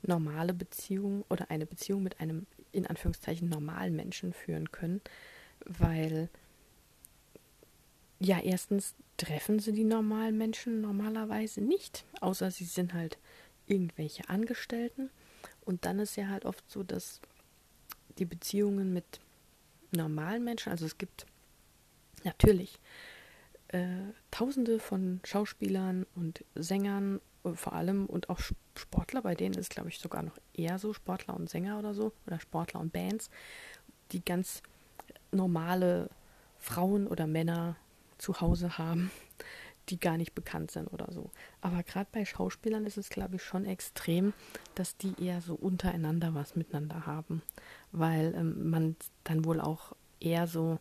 [0.01, 5.01] normale Beziehung oder eine Beziehung mit einem in Anführungszeichen normalen Menschen führen können,
[5.65, 6.29] weil
[8.19, 13.17] ja, erstens treffen sie die normalen Menschen normalerweise nicht, außer sie sind halt
[13.67, 15.09] irgendwelche Angestellten.
[15.65, 17.19] Und dann ist ja halt oft so, dass
[18.17, 19.19] die Beziehungen mit
[19.91, 21.25] normalen Menschen, also es gibt
[22.23, 22.79] natürlich
[23.69, 23.87] äh,
[24.31, 28.39] Tausende von Schauspielern und Sängern äh, vor allem und auch
[28.75, 32.11] Sportler, bei denen ist glaube ich sogar noch eher so Sportler und Sänger oder so
[32.25, 33.29] oder Sportler und Bands,
[34.11, 34.61] die ganz
[35.31, 36.09] normale
[36.57, 37.75] Frauen oder Männer
[38.17, 39.11] zu Hause haben,
[39.89, 41.29] die gar nicht bekannt sind oder so.
[41.61, 44.33] Aber gerade bei Schauspielern ist es, glaube ich, schon extrem,
[44.75, 47.41] dass die eher so untereinander was miteinander haben,
[47.91, 50.79] weil ähm, man dann wohl auch eher so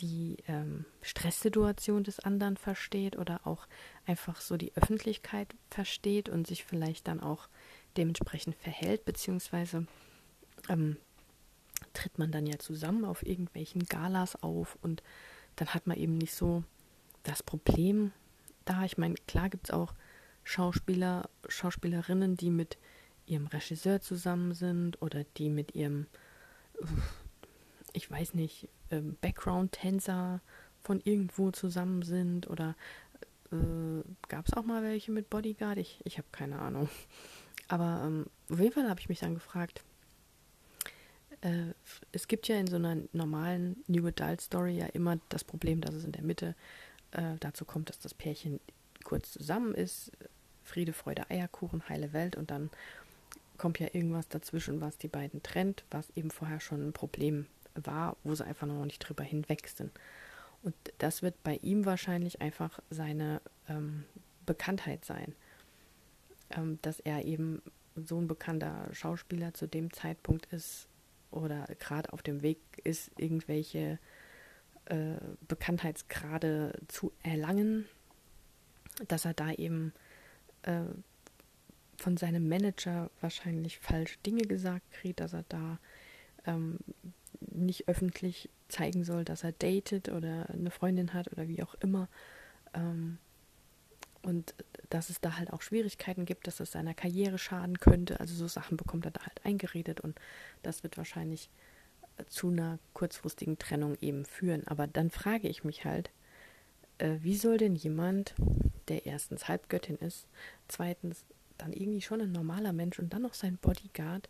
[0.00, 3.66] die ähm, Stresssituation des anderen versteht oder auch
[4.06, 7.48] einfach so die Öffentlichkeit versteht und sich vielleicht dann auch
[7.96, 9.86] dementsprechend verhält, beziehungsweise
[10.68, 10.96] ähm,
[11.92, 15.02] tritt man dann ja zusammen auf irgendwelchen Galas auf und
[15.56, 16.62] dann hat man eben nicht so
[17.22, 18.12] das Problem
[18.64, 18.84] da.
[18.84, 19.94] Ich meine, klar gibt es auch
[20.44, 22.78] Schauspieler, Schauspielerinnen, die mit
[23.26, 26.06] ihrem Regisseur zusammen sind oder die mit ihrem,
[27.96, 30.42] ich weiß nicht, ähm, Background-Tänzer
[30.82, 32.76] von irgendwo zusammen sind oder
[33.50, 35.78] äh, gab es auch mal welche mit Bodyguard?
[35.78, 36.88] Ich, ich habe keine Ahnung.
[37.68, 39.82] Aber ähm, auf jeden Fall habe ich mich dann gefragt,
[41.40, 41.72] äh,
[42.12, 45.94] es gibt ja in so einer normalen New Adult Story ja immer das Problem, dass
[45.94, 46.54] es in der Mitte
[47.12, 48.60] äh, dazu kommt, dass das Pärchen
[49.04, 50.12] kurz zusammen ist,
[50.62, 52.70] Friede, Freude, Eierkuchen, heile Welt und dann
[53.56, 57.46] kommt ja irgendwas dazwischen, was die beiden trennt, was eben vorher schon ein Problem
[57.84, 59.90] war, wo sie einfach noch nicht drüber hinweg sind.
[60.62, 64.04] Und das wird bei ihm wahrscheinlich einfach seine ähm,
[64.46, 65.34] Bekanntheit sein,
[66.50, 67.62] ähm, dass er eben
[67.94, 70.88] so ein bekannter Schauspieler zu dem Zeitpunkt ist
[71.30, 73.98] oder gerade auf dem Weg ist, irgendwelche
[74.86, 75.16] äh,
[75.48, 77.86] Bekanntheitsgrade zu erlangen,
[79.08, 79.92] dass er da eben
[80.62, 80.82] äh,
[81.96, 85.78] von seinem Manager wahrscheinlich falsche Dinge gesagt kriegt, dass er da
[86.46, 86.78] ähm,
[87.40, 92.08] nicht öffentlich zeigen soll, dass er datet oder eine Freundin hat oder wie auch immer.
[92.74, 93.18] Ähm,
[94.22, 94.54] und
[94.90, 98.18] dass es da halt auch Schwierigkeiten gibt, dass es seiner Karriere schaden könnte.
[98.18, 100.18] Also so Sachen bekommt er da halt eingeredet und
[100.62, 101.48] das wird wahrscheinlich
[102.28, 104.66] zu einer kurzfristigen Trennung eben führen.
[104.66, 106.10] Aber dann frage ich mich halt,
[106.98, 108.34] äh, wie soll denn jemand,
[108.88, 110.26] der erstens Halbgöttin ist,
[110.68, 111.24] zweitens
[111.58, 114.28] dann irgendwie schon ein normaler Mensch und dann noch sein Bodyguard,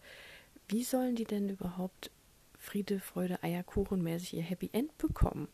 [0.69, 2.11] wie sollen die denn überhaupt
[2.67, 5.47] Friede, Freude, Eierkuchen mäßig ihr Happy End bekommen?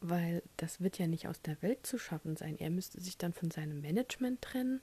[0.00, 2.56] Weil das wird ja nicht aus der Welt zu schaffen sein.
[2.58, 4.80] Er müsste sich dann von seinem Management trennen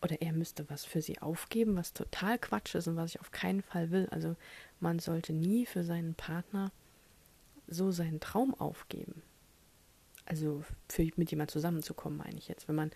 [0.00, 3.30] oder er müsste was für sie aufgeben, was total Quatsch ist und was ich auf
[3.30, 4.08] keinen Fall will.
[4.10, 4.36] Also
[4.80, 6.72] man sollte nie für seinen Partner
[7.68, 9.22] so seinen Traum aufgeben.
[10.24, 12.68] Also für mit jemand zusammenzukommen, meine ich jetzt.
[12.68, 12.90] Wenn man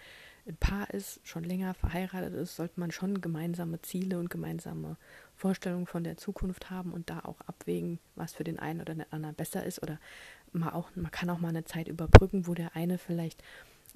[0.46, 4.96] ein Paar ist, schon länger verheiratet ist, sollte man schon gemeinsame Ziele und gemeinsame
[5.36, 9.10] Vorstellungen von der Zukunft haben und da auch abwägen, was für den einen oder den
[9.10, 9.82] anderen besser ist.
[9.82, 9.98] Oder
[10.52, 13.42] mal auch, man kann auch mal eine Zeit überbrücken, wo der eine vielleicht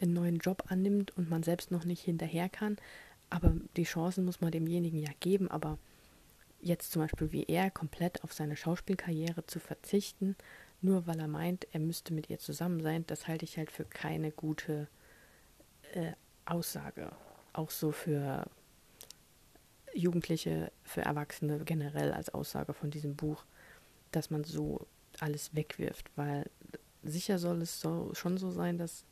[0.01, 2.77] einen neuen Job annimmt und man selbst noch nicht hinterher kann.
[3.31, 5.51] Aber die Chancen muss man demjenigen ja geben.
[5.51, 5.79] Aber
[6.61, 10.35] jetzt zum Beispiel wie er komplett auf seine Schauspielkarriere zu verzichten,
[10.81, 13.85] nur weil er meint, er müsste mit ihr zusammen sein, das halte ich halt für
[13.85, 14.89] keine gute
[15.93, 16.13] äh,
[16.49, 17.11] Aussage.
[17.53, 18.47] Auch so für
[19.95, 23.45] Jugendliche, für Erwachsene generell als Aussage von diesem Buch,
[24.13, 24.87] dass man so
[25.21, 26.49] alles wegwirft, weil
[27.03, 29.05] sicher soll es so, schon so sein, dass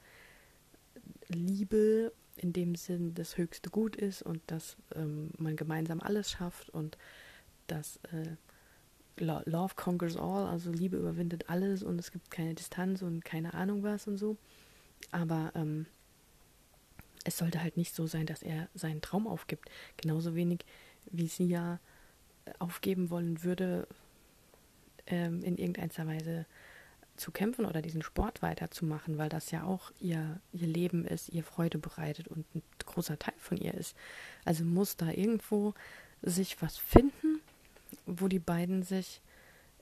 [1.29, 6.71] Liebe in dem Sinn das höchste Gut ist und dass ähm, man gemeinsam alles schafft
[6.71, 6.99] und
[7.67, 8.37] dass äh,
[9.19, 13.83] Love conquers all, also Liebe überwindet alles und es gibt keine Distanz und keine Ahnung
[13.83, 14.37] was und so.
[15.11, 15.87] Aber ähm,
[17.27, 19.69] es sollte halt nicht so sein, dass er seinen Traum aufgibt.
[19.97, 20.61] Genauso wenig
[21.11, 21.81] wie sie ja
[22.61, 23.89] aufgeben wollen würde,
[25.07, 26.47] ähm, in irgendeiner Weise
[27.17, 31.43] zu kämpfen oder diesen Sport weiterzumachen, weil das ja auch ihr, ihr Leben ist, ihr
[31.43, 33.97] Freude bereitet und ein großer Teil von ihr ist.
[34.45, 35.75] Also muss da irgendwo
[36.23, 37.41] sich was finden,
[38.05, 39.21] wo die beiden sich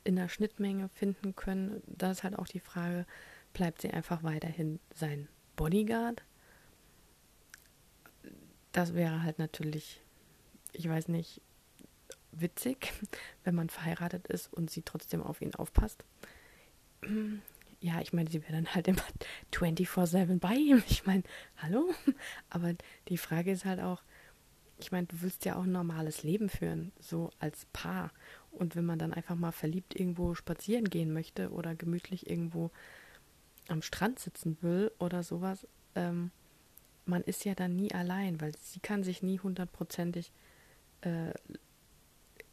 [0.04, 1.82] in der Schnittmenge finden können.
[1.86, 3.04] Da ist halt auch die Frage,
[3.52, 6.22] bleibt sie einfach weiterhin sein Bodyguard
[8.74, 10.02] das wäre halt natürlich,
[10.72, 11.40] ich weiß nicht,
[12.32, 12.92] witzig,
[13.44, 16.04] wenn man verheiratet ist und sie trotzdem auf ihn aufpasst.
[17.80, 19.02] Ja, ich meine, sie wäre dann halt immer
[19.52, 20.82] 24-7 bei ihm.
[20.88, 21.22] Ich meine,
[21.58, 21.92] hallo?
[22.48, 22.72] Aber
[23.08, 24.02] die Frage ist halt auch,
[24.78, 28.10] ich meine, du willst ja auch ein normales Leben führen, so als Paar.
[28.52, 32.70] Und wenn man dann einfach mal verliebt irgendwo spazieren gehen möchte oder gemütlich irgendwo
[33.68, 36.30] am Strand sitzen will oder sowas, ähm,
[37.06, 40.32] man ist ja dann nie allein, weil sie kann sich nie hundertprozentig
[41.02, 41.32] äh,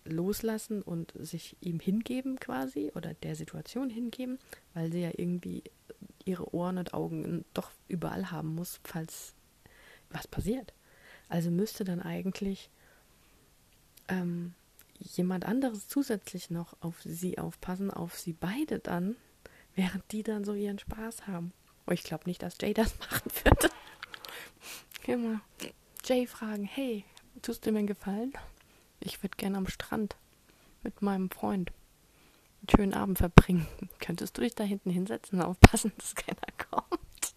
[0.03, 4.39] loslassen und sich ihm hingeben quasi oder der Situation hingeben,
[4.73, 5.63] weil sie ja irgendwie
[6.25, 9.33] ihre Ohren und Augen doch überall haben muss, falls
[10.09, 10.73] was passiert.
[11.29, 12.69] Also müsste dann eigentlich
[14.07, 14.53] ähm,
[14.99, 19.15] jemand anderes zusätzlich noch auf sie aufpassen, auf sie beide dann,
[19.75, 21.53] während die dann so ihren Spaß haben.
[21.85, 23.69] Und ich glaube nicht, dass Jay das machen würde.
[25.07, 25.41] Immer
[26.05, 27.05] Jay fragen, hey,
[27.41, 28.33] tust du mir einen Gefallen?
[28.99, 30.15] Ich würde gerne am Strand
[30.83, 31.71] mit meinem Freund
[32.61, 33.67] einen schönen Abend verbringen.
[33.99, 37.35] Könntest du dich da hinten hinsetzen und aufpassen, dass keiner kommt?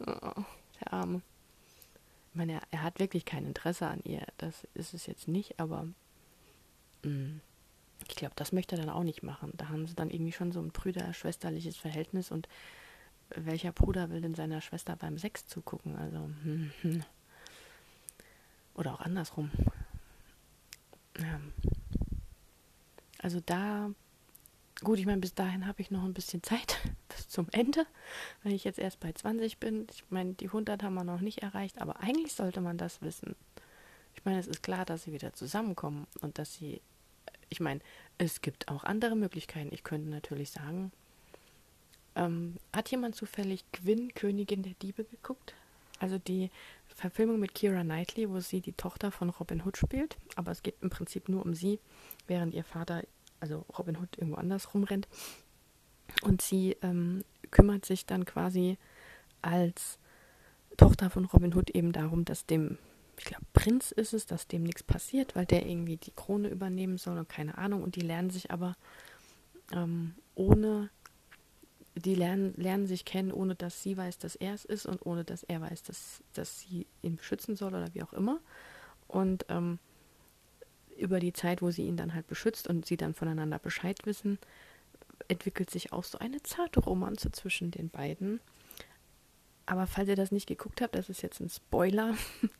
[0.00, 0.42] Oh,
[0.80, 1.22] der Arme.
[2.30, 4.24] Ich meine, er, er, hat wirklich kein Interesse an ihr.
[4.38, 5.88] Das ist es jetzt nicht, aber
[7.02, 7.40] mh, mm,
[8.08, 9.52] ich glaube, das möchte er dann auch nicht machen.
[9.56, 12.48] Da haben sie dann irgendwie schon so ein brüder-schwesterliches Verhältnis und
[13.34, 15.96] welcher Bruder will denn seiner Schwester beim Sex zugucken?
[15.96, 17.04] Also, hm, hm.
[18.74, 19.50] oder auch andersrum.
[21.18, 21.40] Ja.
[23.18, 23.90] Also da,
[24.82, 27.86] gut, ich meine, bis dahin habe ich noch ein bisschen Zeit bis zum Ende,
[28.42, 29.86] wenn ich jetzt erst bei 20 bin.
[29.90, 33.36] Ich meine, die 100 haben wir noch nicht erreicht, aber eigentlich sollte man das wissen.
[34.14, 36.80] Ich meine, es ist klar, dass sie wieder zusammenkommen und dass sie,
[37.48, 37.80] ich meine,
[38.18, 39.72] es gibt auch andere Möglichkeiten.
[39.72, 40.92] Ich könnte natürlich sagen,
[42.16, 45.54] ähm, hat jemand zufällig Gwyn, Königin der Diebe, geguckt?
[45.98, 46.50] Also die
[46.88, 50.16] Verfilmung mit Kira Knightley, wo sie die Tochter von Robin Hood spielt.
[50.36, 51.78] Aber es geht im Prinzip nur um sie,
[52.26, 53.02] während ihr Vater,
[53.38, 55.08] also Robin Hood, irgendwo anders rumrennt.
[56.22, 58.78] Und sie ähm, kümmert sich dann quasi
[59.42, 59.98] als
[60.76, 62.78] Tochter von Robin Hood eben darum, dass dem,
[63.18, 66.98] ich glaube, Prinz ist es, dass dem nichts passiert, weil der irgendwie die Krone übernehmen
[66.98, 67.82] soll und keine Ahnung.
[67.82, 68.76] Und die lernen sich aber
[69.72, 70.90] ähm, ohne
[71.94, 75.24] die lernen, lernen sich kennen, ohne dass sie weiß, dass er es ist und ohne
[75.24, 78.40] dass er weiß, dass, dass sie ihn beschützen soll oder wie auch immer.
[79.08, 79.78] Und ähm,
[80.96, 84.38] über die Zeit, wo sie ihn dann halt beschützt und sie dann voneinander Bescheid wissen,
[85.28, 88.40] entwickelt sich auch so eine zarte Romanze zwischen den beiden.
[89.66, 92.14] Aber falls ihr das nicht geguckt habt, das ist jetzt ein Spoiler.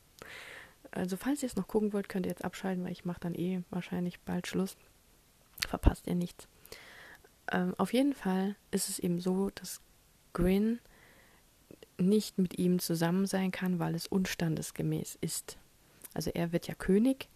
[0.92, 3.36] Also falls ihr es noch gucken wollt, könnt ihr jetzt abschalten, weil ich mache dann
[3.36, 4.76] eh wahrscheinlich bald Schluss.
[5.68, 6.48] Verpasst ihr nichts.
[7.50, 9.80] Ähm, auf jeden Fall ist es eben so, dass
[10.32, 10.80] Gwyn
[11.98, 15.58] nicht mit ihm zusammen sein kann, weil es unstandesgemäß ist.
[16.14, 17.28] Also er wird ja König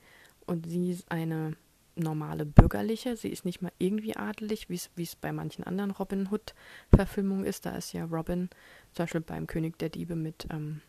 [0.46, 1.56] und sie ist eine
[1.96, 3.16] normale bürgerliche.
[3.16, 7.66] Sie ist nicht mal irgendwie adelig, wie es bei manchen anderen Robin Hood-Verfilmungen ist.
[7.66, 8.48] Da ist ja Robin,
[8.92, 10.80] zum Beispiel beim König der Diebe mit ähm,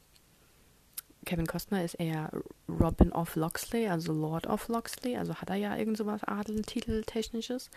[1.26, 2.32] Kevin Costner ist er
[2.70, 7.72] Robin of Loxley, also Lord of Loxley, also hat er ja irgend sowas Adeltiteltechnisches.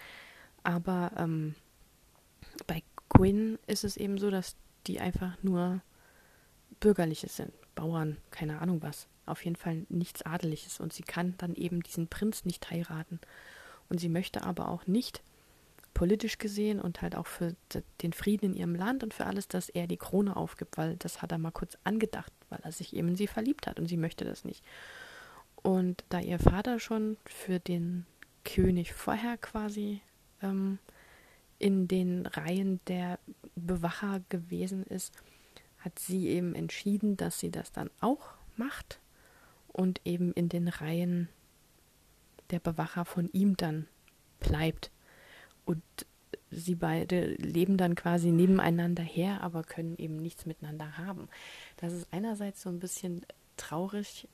[0.63, 1.55] Aber ähm,
[2.67, 5.81] bei Quinn ist es eben so, dass die einfach nur
[6.81, 7.53] Bürgerliche sind.
[7.75, 9.09] Bauern, keine Ahnung was.
[9.27, 10.81] Auf jeden Fall nichts Adeliges.
[10.81, 13.21] Und sie kann dann eben diesen Prinz nicht heiraten.
[13.89, 15.23] Und sie möchte aber auch nicht
[15.95, 17.57] politisch gesehen und halt auch für
[18.03, 21.23] den Frieden in ihrem Land und für alles, dass er die Krone aufgibt, weil das
[21.23, 23.97] hat er mal kurz angedacht, weil er sich eben in sie verliebt hat und sie
[23.97, 24.63] möchte das nicht.
[25.57, 28.07] Und da ihr Vater schon für den
[28.45, 30.01] König vorher quasi
[30.43, 30.79] ähm,
[31.59, 33.19] in den Reihen der
[33.57, 35.15] Bewacher gewesen ist,
[35.79, 39.01] hat sie eben entschieden, dass sie das dann auch macht
[39.69, 41.29] und eben in den Reihen
[42.51, 43.87] der Bewacher von ihm dann
[44.41, 44.91] bleibt.
[45.65, 45.83] Und
[46.51, 51.29] sie beide leben dann quasi nebeneinander her, aber können eben nichts miteinander haben.
[51.77, 53.25] Das ist einerseits so ein bisschen
[53.57, 54.29] traurig,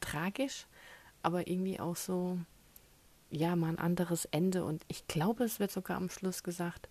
[0.00, 0.66] tragisch,
[1.22, 2.38] aber irgendwie auch so,
[3.30, 4.64] ja, mal ein anderes Ende.
[4.64, 6.88] Und ich glaube, es wird sogar am Schluss gesagt,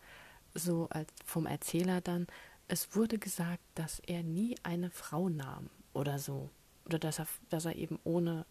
[0.54, 2.28] so als vom Erzähler dann,
[2.68, 6.50] es wurde gesagt, dass er nie eine Frau nahm oder so.
[6.86, 8.46] Oder dass er, dass er eben ohne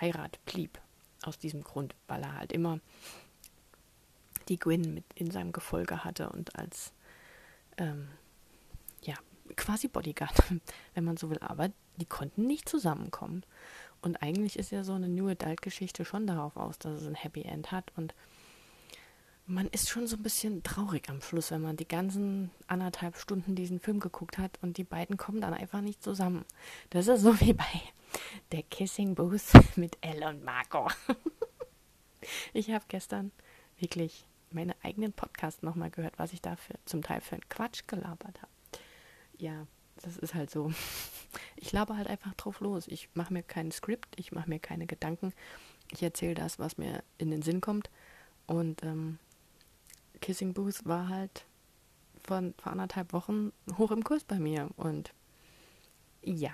[0.00, 0.80] Heirat blieb.
[1.22, 2.80] Aus diesem Grund, weil er halt immer
[4.48, 6.92] die Gwyn mit in seinem Gefolge hatte und als
[7.76, 8.08] ähm,
[9.02, 9.14] ja,
[9.54, 10.34] quasi Bodyguard,
[10.94, 11.38] wenn man so will.
[11.40, 13.44] Aber die konnten nicht zusammenkommen.
[14.02, 17.42] Und eigentlich ist ja so eine New Adult-Geschichte schon darauf aus, dass es ein Happy
[17.42, 17.92] End hat.
[17.96, 18.14] Und
[19.46, 23.54] man ist schon so ein bisschen traurig am Schluss, wenn man die ganzen anderthalb Stunden
[23.54, 26.44] diesen Film geguckt hat und die beiden kommen dann einfach nicht zusammen.
[26.90, 27.82] Das ist so wie bei
[28.52, 30.88] der Kissing Booth mit Elle und Marco.
[32.52, 33.32] ich habe gestern
[33.78, 37.82] wirklich meine eigenen Podcasts nochmal gehört, was ich da für, zum Teil für einen Quatsch
[37.86, 38.52] gelabert habe.
[39.38, 39.66] Ja,
[40.02, 40.72] das ist halt so.
[41.56, 42.88] Ich laber halt einfach drauf los.
[42.88, 45.32] Ich mache mir kein Skript, ich mache mir keine Gedanken.
[45.90, 47.90] Ich erzähle das, was mir in den Sinn kommt.
[48.46, 49.18] Und ähm,
[50.20, 51.44] Kissing Booth war halt
[52.22, 54.70] von vor anderthalb Wochen hoch im Kurs bei mir.
[54.76, 55.12] Und
[56.22, 56.52] ja.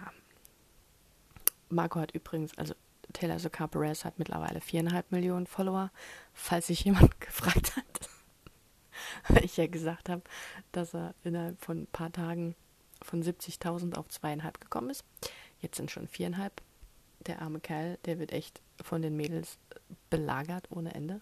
[1.69, 2.75] Marco hat übrigens, also
[3.13, 5.91] Taylor Zucker Perez hat mittlerweile viereinhalb Millionen Follower,
[6.33, 8.11] falls sich jemand gefragt hat.
[9.29, 10.23] Weil ich ja gesagt habe,
[10.73, 12.55] dass er innerhalb von ein paar Tagen
[13.07, 15.05] von 70.000 auf zweieinhalb gekommen ist.
[15.61, 16.61] Jetzt sind schon viereinhalb.
[17.27, 19.59] Der arme Kerl, der wird echt von den Mädels
[20.11, 21.21] belagert ohne Ende.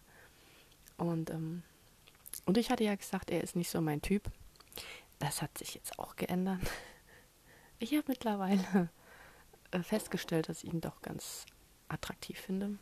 [0.96, 1.62] Und, ähm,
[2.46, 4.30] und ich hatte ja gesagt, er ist nicht so mein Typ.
[5.18, 6.60] Das hat sich jetzt auch geändert.
[7.80, 8.88] Ich habe mittlerweile
[9.72, 11.44] äh, festgestellt, dass ich ihn doch ganz
[11.88, 12.78] attraktiv finde.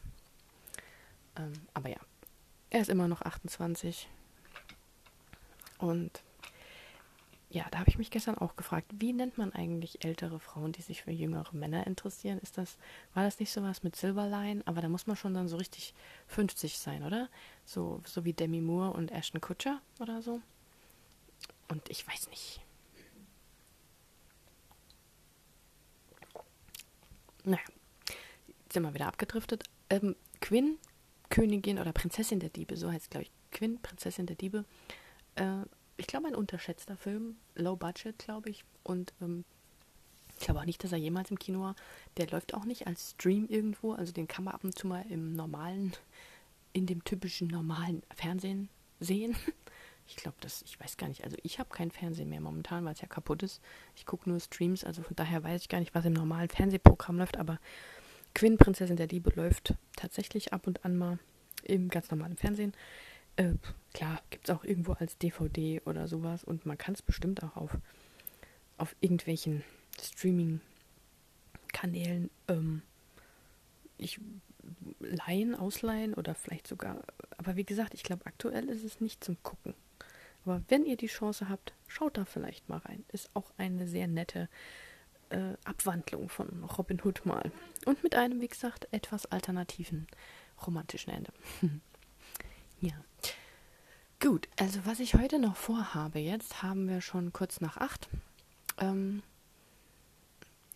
[1.34, 1.96] Ähm, aber ja,
[2.70, 4.08] er ist immer noch 28.
[5.78, 6.22] Und
[7.52, 10.80] ja, da habe ich mich gestern auch gefragt, wie nennt man eigentlich ältere Frauen, die
[10.80, 12.38] sich für jüngere Männer interessieren?
[12.38, 12.78] Ist das,
[13.12, 14.62] war das nicht sowas mit Silverline?
[14.64, 15.92] Aber da muss man schon dann so richtig
[16.28, 17.28] 50 sein, oder?
[17.66, 20.40] So, so wie Demi Moore und Ashton Kutcher oder so.
[21.68, 22.62] Und ich weiß nicht.
[27.44, 27.60] Naja,
[28.72, 29.64] sind wir wieder abgedriftet.
[29.90, 30.78] Ähm, Quinn,
[31.28, 33.32] Königin oder Prinzessin der Diebe, so heißt es, glaube ich.
[33.50, 34.64] Quinn, Prinzessin der Diebe.
[35.34, 35.64] Äh,
[35.96, 37.36] ich glaube, ein unterschätzter Film.
[37.54, 38.64] Low Budget, glaube ich.
[38.82, 39.44] Und ähm,
[40.38, 41.76] ich glaube auch nicht, dass er jemals im Kino war.
[42.16, 43.92] Der läuft auch nicht als Stream irgendwo.
[43.92, 45.92] Also den kann man ab und zu mal im normalen,
[46.72, 48.68] in dem typischen normalen Fernsehen
[49.00, 49.36] sehen.
[50.08, 51.22] Ich glaube, das, ich weiß gar nicht.
[51.22, 53.62] Also ich habe kein Fernsehen mehr momentan, weil es ja kaputt ist.
[53.94, 57.18] Ich gucke nur Streams, also von daher weiß ich gar nicht, was im normalen Fernsehprogramm
[57.18, 57.38] läuft.
[57.38, 57.60] Aber
[58.34, 61.18] Quinn, Prinzessin der Liebe, läuft tatsächlich ab und an mal
[61.62, 62.72] im ganz normalen Fernsehen.
[63.36, 63.54] Äh,
[63.94, 67.56] klar, gibt es auch irgendwo als DVD oder sowas und man kann es bestimmt auch
[67.56, 67.76] auf,
[68.78, 69.64] auf irgendwelchen
[70.00, 72.82] Streaming-Kanälen ähm,
[73.98, 74.20] ich
[75.00, 77.02] leihen, ausleihen oder vielleicht sogar.
[77.36, 79.74] Aber wie gesagt, ich glaube, aktuell ist es nicht zum Gucken.
[80.44, 83.04] Aber wenn ihr die Chance habt, schaut da vielleicht mal rein.
[83.12, 84.48] Ist auch eine sehr nette
[85.30, 87.52] äh, Abwandlung von Robin Hood mal.
[87.86, 90.06] Und mit einem, wie gesagt, etwas alternativen
[90.66, 91.32] romantischen Ende.
[94.22, 98.08] Gut, also was ich heute noch vorhabe, jetzt haben wir schon kurz nach acht.
[98.78, 99.20] Ähm,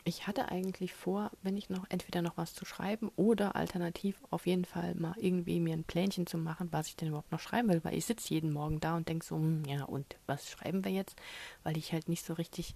[0.02, 4.48] ich hatte eigentlich vor, wenn ich noch entweder noch was zu schreiben oder alternativ auf
[4.48, 7.68] jeden Fall mal irgendwie mir ein Plänchen zu machen, was ich denn überhaupt noch schreiben
[7.68, 10.84] will, weil ich sitze jeden Morgen da und denke so, hm, ja und was schreiben
[10.84, 11.14] wir jetzt,
[11.62, 12.74] weil ich halt nicht so richtig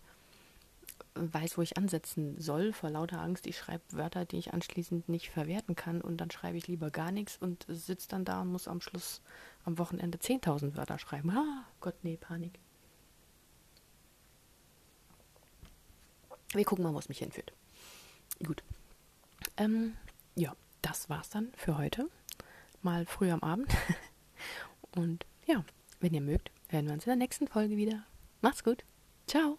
[1.16, 5.30] weiß, wo ich ansetzen soll, vor lauter Angst, ich schreibe Wörter, die ich anschließend nicht
[5.30, 8.68] verwerten kann und dann schreibe ich lieber gar nichts und sitze dann da und muss
[8.68, 9.20] am Schluss
[9.64, 11.30] am Wochenende 10.000 Wörter schreiben.
[11.30, 12.58] Ah, Gott, nee, Panik.
[16.52, 17.52] Wir gucken mal, wo es mich hinführt.
[18.44, 18.62] Gut.
[19.56, 19.96] Ähm,
[20.34, 22.08] ja, das war's dann für heute.
[22.82, 23.72] Mal früh am Abend.
[24.96, 25.64] und ja,
[26.00, 28.04] wenn ihr mögt, hören wir uns in der nächsten Folge wieder.
[28.40, 28.84] Macht's gut.
[29.26, 29.58] Ciao.